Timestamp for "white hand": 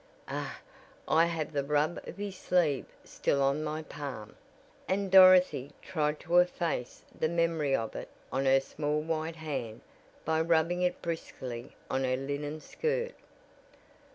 9.01-9.81